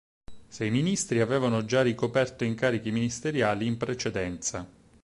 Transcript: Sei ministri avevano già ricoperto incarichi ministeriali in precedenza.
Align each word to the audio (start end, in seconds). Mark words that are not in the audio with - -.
Sei 0.47 0.71
ministri 0.71 1.19
avevano 1.21 1.63
già 1.63 1.83
ricoperto 1.83 2.43
incarichi 2.43 2.89
ministeriali 2.89 3.67
in 3.67 3.77
precedenza. 3.77 4.67